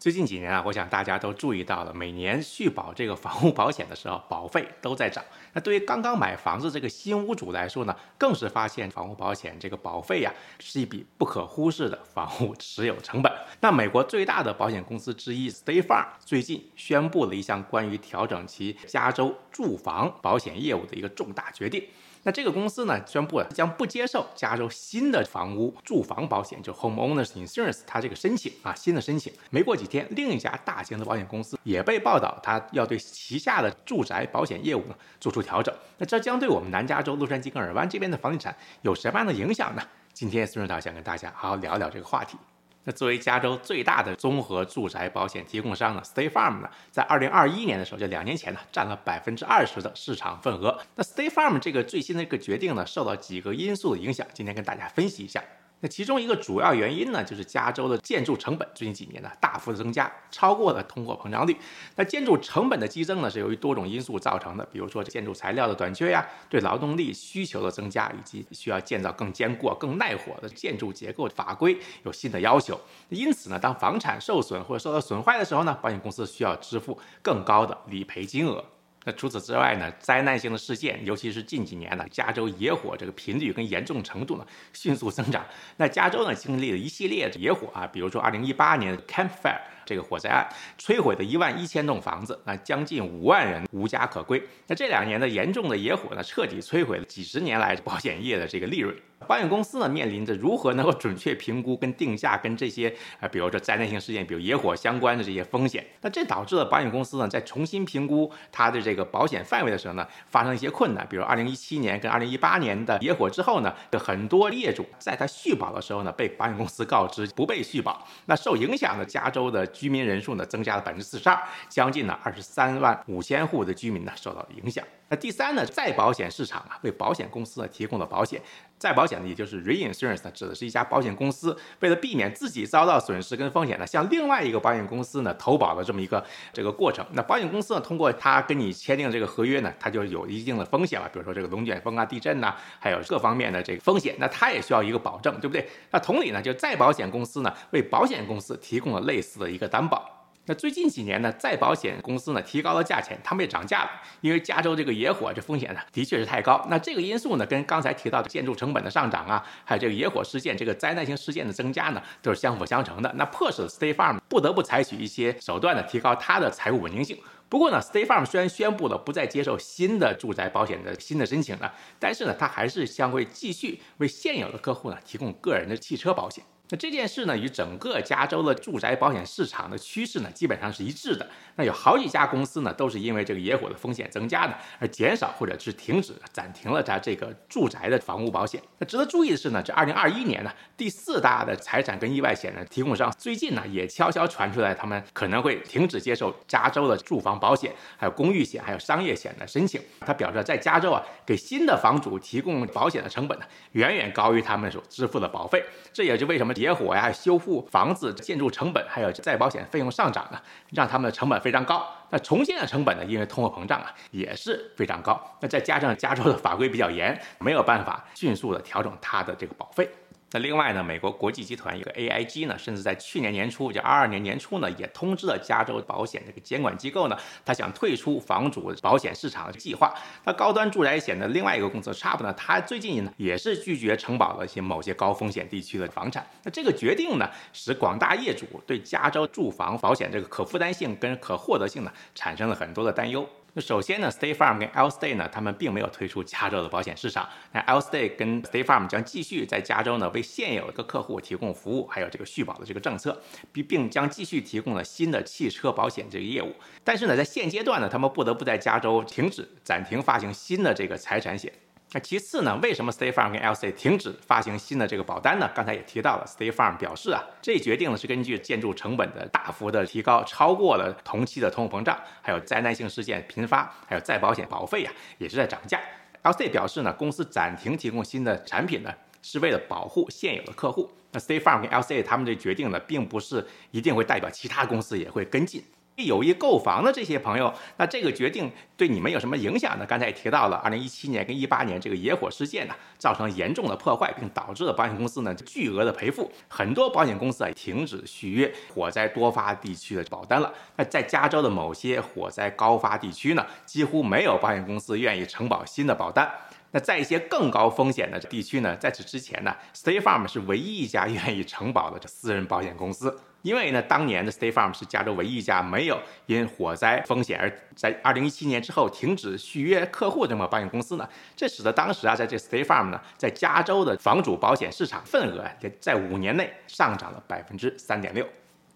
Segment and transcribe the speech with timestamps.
[0.00, 5.22] 最近几年啊，我想大家都注意到了，每年续保这个房屋保险的时候，保费都在涨。
[5.52, 13.30] 那对于刚刚买房子这个新屋主来说呢，更是发现房屋保险这个保费呀，是一笔不可忽视的房屋持有成本。
[13.60, 21.84] 那美国最大的保险公司之一 State Farm 最近宣布了一项关于调整其加州住房保险业务的一个重大决定。
[22.22, 29.32] 那这个公司呢，宣布了将不接受加州新的房屋住房保险，就 Homeowners Insurance，它这个申请啊，新的申请。
[29.48, 35.74] 没过几天，另一家大型的保险公司也被报道，它要对旗下的住宅保险业务呢做出调整。
[35.96, 39.82] 那这将对我们南加州洛杉矶跟尔湾这边的房地产有什么样的影响呢？
[40.12, 42.36] 今天孙指导想跟大家好好聊聊这个话题。
[42.84, 50.80] 那作为加州最大的综合住宅保险提供商呢，State Farm 呢，在二零二一年的时候，就两年前呢，占了百分之二十的市场份额。
[50.94, 55.42] 那 State Farm 这个最新的一个决定呢，受到几个因素的影响，今天跟大家分析一下。
[55.80, 61.56] 那其中一个主要原因呢，就是加州的建筑成本最近几年呢大幅的增加，超过了通货膨胀率。
[61.96, 72.78] 那建筑成本的激增呢，是由于多种因素造成的，比如说建筑材料的短缺呀，对劳动力需求的增加，以及需要建造更坚固、更耐火的建筑结构法规有新的要求。
[73.08, 78.62] 因此呢，当房产受损或者受到损坏的时候呢，保险公司需要支付更高的理赔金额。
[79.04, 79.90] 那除此之外呢？
[79.98, 85.44] 灾难性的事件，尤其是近几年呢，加州野火这个频率跟严重程度呢迅速增长。
[85.76, 89.60] 那加州呢经历了一系列野火啊，比如说2018年的 Camp Fire。
[89.86, 90.48] 这个火灾案
[90.78, 94.40] 摧毁的一万一千栋房子，那将近五万人无家可归。
[94.68, 98.94] 那这两年的严重的野火呢，彻底摧毁了几十年来保险业的这个利润。
[99.26, 105.84] 保险公司呢，面临着如何能够准确评估跟定价跟这些啊，比如说灾难性事件，比如野火相关的这些风险。
[106.02, 111.06] 那这导致了保险公司呢，在重新评估它的这这个保险范围的时候呢，发生一些困难。
[111.08, 118.04] 比如二零一七年跟二零一八年的野火之后呢，很多业主在他续保的时候呢，被保险公司告知不被续保。
[118.26, 119.60] 那受影响的加州的。
[119.72, 121.38] 居民人数呢增加了百分之四十二，
[121.68, 124.84] 将近呢二十三万五千户的居民呢受到了影响。
[125.10, 128.40] 那第三呢，再保险市场啊，为保险公司呢提供了保险。
[128.78, 137.04] 再保险呢，也就是 reinsurance 呢，指的是一家保险公司为了避免自己遭到损失跟风险呢，向另外一个保险公司呢投保的这么一个这个过程。
[137.12, 145.68] 那保险公司呢，通过他跟你签订这个合约呢，它就有一定的风险了，比如说这个龙卷风啊、地震呐，还有各方面的这个风险，那它也需要一个保证，对不对？
[145.90, 150.19] 那同理呢，就再保险公司呢，为保险公司提供了类似的一个担保。
[150.46, 153.90] 那最近几年呢，再保险公司呢提高了价钱，他们也涨价了，
[154.20, 156.66] 因为加州这个野火这风险呢的确是太高。
[156.68, 163.12] 那这个因素呢，跟刚才提到的建筑成本的上涨啊，还有这个野火事件这个灾难性事件的增加呢，都是相辅相成的。
[163.16, 167.16] 那迫使 State Farm 不得不采取一些手段呢，提高它的财务稳定性。
[167.48, 176.42] 不过呢，State Farm 虽然宣布了不再接受新的住宅保险的新的申请了，但是呢，它还是将会继续为现有的客户呢提供个人的汽车保险。
[176.70, 181.28] 那这件事呢，与整个加州的住宅保险市场的趋势呢，基本上是一致的。
[181.56, 188.62] 那有好几家公司呢，都是因为这个野火的风险增加的，而减少或者是停止、暂停了它这个住宅的房屋保险。
[188.78, 199.82] 那值得注意的是呢，这二零二一年呢，第四大的财产跟意外险的提供商最近呢，也悄悄传出来，他们可能会停止接受加州的住房保险、还有公寓险、还有商业险的申请。
[200.00, 205.64] 他表示，在加州啊，给新的房主提供保险的成本呢，远远高于他们所支付的保费。
[205.92, 206.54] 这也就为什么。
[206.60, 210.40] 野火呀，修复房子建筑成本，还有再保险费用上涨啊，
[210.70, 211.86] 让他们的成本非常高。
[212.10, 215.18] 那重建的成本呢，因为通货膨胀啊，也是非常高。
[215.40, 219.88] 那再加上加州的法规比较严，没有办法迅速的调整它的这个保费。
[220.32, 229.92] 那另外呢，美国国际集团一个 AIG 呢，甚至在去年年初，就二二年年初呢，也通知了加州保险这个监管机构呢，他想退出房主保险市场的计划。
[230.24, 236.24] 那高端住宅险的另外一个公司 Chubb 呢，它最近呢也是拒绝承保了一些某些高风险地区的房产。
[236.44, 243.28] 那这个决定呢，使广大业主对加州住房保险这个可负担性跟可获得性呢，产生了很多的担忧。
[243.52, 247.28] 那首先呢，State Farm 跟 Allstate 呢，他们并没有推出加州的保险市场。
[247.52, 253.20] 那 Allstate 跟 State Farm 将继续在加州呢为现有的客户提供服务，还有这个续保的这个政策，
[253.52, 256.54] 并并将继续提供了新的汽车保险这个业务。
[256.84, 261.52] 但是呢，在现阶段呢，他们不得不在加州停止、暂停发行新的这个财产险。
[261.92, 262.56] 那其次呢？
[262.62, 265.50] 为什么 State Farm 跟 LC 停止发行新的这个保单呢？
[265.52, 275.80] 刚才也提到了，State Farm 表示啊，这决定呢是根据建筑成本的大幅的提高，超过了同期的通货膨胀，还有灾难性事件频发，还有再保险保费啊也是在涨价。
[276.22, 280.88] LC 表示呢，公司暂停提供新的产品呢，是为了保护现有的客户。
[281.10, 285.60] 那 State Farm 跟 LC 他们这决定呢，并不是一定会代表其他公司也会跟进。
[286.04, 289.86] 有意购房的这些朋友，那这个决定对你们有什么影响呢？
[289.86, 300.52] 刚才也提到了，二零一七年跟一八年这个野火事件呢，造成严重的破坏，并导致了保险公司呢巨额的赔付，很多保险公司啊停止续约火灾多发地区的保单了。
[300.76, 306.30] 那在加州的某些火灾高发地区呢，几乎没有保险公司愿意承保新的保单。
[306.72, 313.18] 那在一些更高风险的地区呢，在此之前呢，State Farm 是唯一一家愿意承保的这私人保险公司。
[313.42, 328.26] 因为呢，当年的 State Farm 是加州唯一一家没有因火灾风险而在2017年之后停止续约客户这么保险公司呢，这使得当时啊，在这 State Farm 呢，在加州的房主保险市场份额也在五年内上涨了百分之三点六。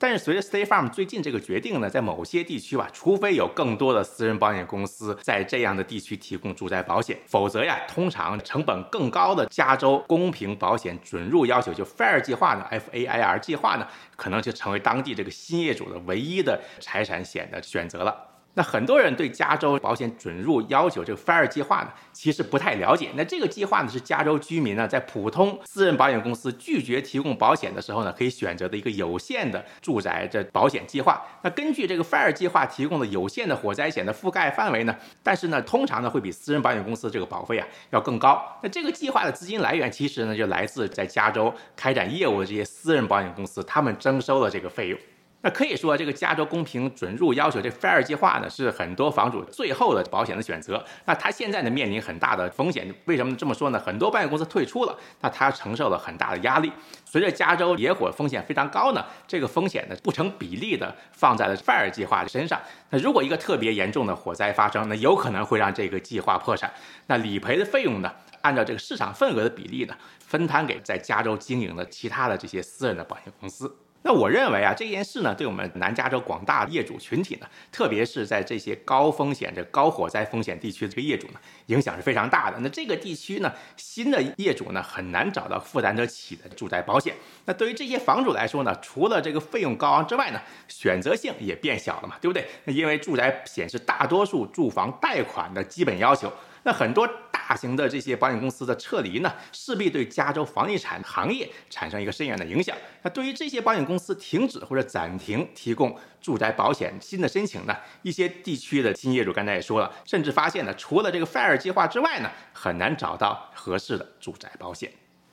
[0.04, 18.33] 但是随着 State Farm 最近这个决定呢，在某些地区吧，除非有更多的私人保险公司在这样的地区提供住宅保险，否则呀，通常成本更高的加州公平保险准入要求就 FAIR 计划呢，FAIR 计划呢，可能就成为当地这个新业主的唯一的财产险的选择了。
[18.54, 23.10] 那很多人对加州保险准入要求这个 Fire 计划呢，其实不太了解。
[23.16, 31.20] 那这个计划呢，是加州居民呢在普通私人保险公司拒绝提供保险的时候呢，可以选择的一个有限的住宅的保险计划。
[31.42, 38.40] 那根据这个 Fire 计划提供的有限的火灾险的覆盖范围呢，但是呢，通常呢会比私人保险公司这个保费啊要更高。
[38.62, 44.98] 那这个计划的资金来源其实呢就来自在加州开展业务的这些私人保险公司，他们征收的这个费用。
[45.44, 50.82] 那可以说，这个加州公平准入要求这 FAIR 计划呢，是很多房主最后的保险的选择。
[51.04, 52.92] 那他现在呢，面临很大的风险。
[53.04, 53.78] 为什么这么说呢？
[53.78, 56.72] 很多保险公司退出了，那他承受了很大的压力。
[57.04, 62.58] 随着加州野火风险非常高呢，这个风险呢不成比例的放在了 FAIR 计划的身上。
[62.88, 66.72] 那如果一个特别严重的火灾发生，那有可能会让这个计划破产。
[67.08, 68.10] 那理赔的费用呢，
[68.40, 73.83] 按照这个市场份额的比例呢，分摊给在加州经营的其他的这些私人的保险公司。
[74.06, 82.58] 那我认为啊，这件事呢，对我们南加州广大业主群体呢，特别是在这些高风险、这高火灾风险地区的这个业主呢，影响是非常大的。
[82.60, 87.14] 那这个地区呢，新的业主呢，很难找到负担得起的住宅保险。
[87.46, 92.46] 那对于这些房主来说呢，除了这个费用高昂之外呢，选择性也变小了嘛，对不对？
[92.66, 96.30] 因为住宅险是大多数住房贷款的基本要求。
[96.64, 102.76] 那很多大型的这些保险公司的撤离呢，势必对加州房地产行业产生一个深远的影响。
[103.02, 114.90] 那对于这些保险公司停止或者暂停提供住宅保险新的申请呢，一些地区的新业主刚才也说了，甚至发现呢，除了这个 Fire 计划之外呢，很难找到合适的住宅保险。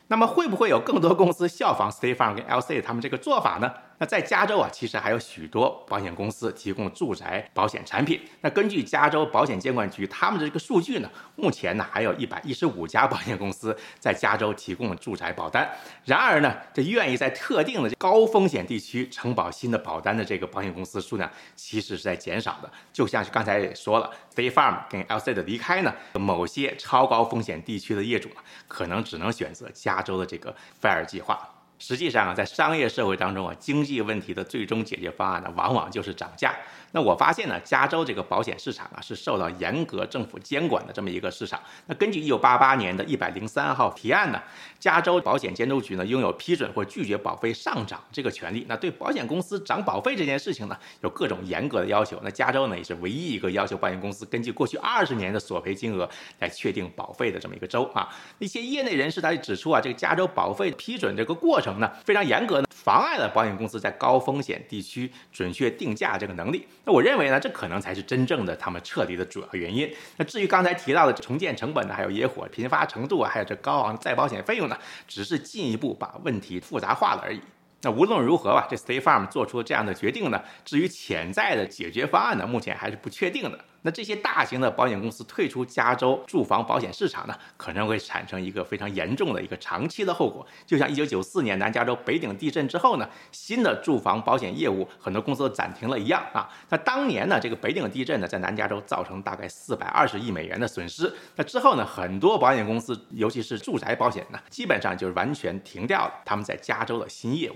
[0.08, 3.72] 那么会不会有更多公司效仿 State Farm 跟 LC 他们这个做法呢？
[4.02, 8.20] 那在加州啊，其实还有许多保险公司提供住宅保险产品。
[8.42, 15.70] 那根据加州保险监管局他们的这个数据呢，目前呢还有一百一十五家保险公司在加州提供住宅保单。
[16.04, 22.72] 然而呢，这愿意在特定的高风险地区承保新的保单的这个保险公司数量其实是在减少的。
[22.92, 28.38] 就像是刚才也说了，State Farm 跟 LC 的离开呢，某些超高风险地区的业主呢，
[28.68, 31.48] 可能只能选择加州的这个 FAIR 计划。
[31.82, 36.56] 实际上啊，在商业社会当中啊，经济问题的最终解决方案呢，往往就是涨价。
[36.92, 41.60] 那我发现呢，加州这个保险市场啊，是受到严格政府监管的这么一个市场。
[41.88, 44.42] 那根据一九八八年的一百零三号提案呢，
[44.80, 48.66] 加州保险监督局呢，拥有批准或拒绝保费上涨这个权利。
[48.68, 52.20] 那对保险公司涨保费这件事情呢，有各种严格的要求。
[52.24, 56.10] 那加州呢，也是唯一一个要求保险公司根据过去二十年的索赔金额
[56.40, 58.10] 来确定保费的这么一个州啊。
[58.40, 66.68] 一些业内人士他就指出啊，这个加州保费批准这个过程呢，非常严格呢，妨碍了保险公司在高风险地区准确定价这个能力。
[66.84, 69.92] 那我认为呢，这可能才是真正的他们撤离的主要原因。
[70.18, 77.40] 那至于刚才提到的重建成本呢，还有野火频发程度啊，还有这高昂再保险费用呢，只是进一步把问题复杂化了而已。
[77.84, 83.60] 那无论如何吧，这 State Farm 做出这样的决定呢，至于潜在的解决方案呢，目前还是不确定的。
[83.84, 90.46] 那这些大型的保险公司退出加州住房保险市场呢，可能会产生一个非常严重的一个长期的后果。
[90.66, 96.48] 就像1994年南加州北顶地震之后呢，新的住房保险业务很多公司都暂停了一样啊。
[96.70, 101.12] 那当年呢，这个北顶地震呢，在南加州造成大概420亿美元的损失。
[101.36, 107.56] 那之后呢，很多保险公司，尤其是住宅保险呢，基本上就是完全停掉了他们在加州的新业务。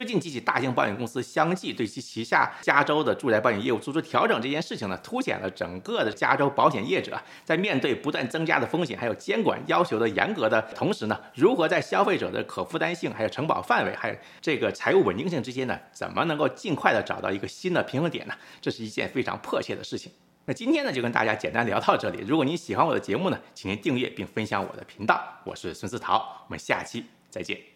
[0.00, 18.32] 最近几起大型保险公司相继对其旗下加州的住宅保险业务做出调整，这件事情呢，凸显了整个的加州保险业者在面对不断增加的风险，还有监管要求的严格的同时呢，如何在消费者的可负担性、还有承保范围、还有这个财务稳定性之间呢，怎么能够尽快的找到一个新的平衡点呢？
[18.58, 20.10] 这是一件非常迫切的事情。
[20.46, 22.24] 那今天呢，就跟大家简单聊到这里。
[22.26, 25.22] 如果您喜欢我的节目呢，请您订阅并分享我的频道。
[25.44, 27.69] 我是孙思桃，我们下期再见。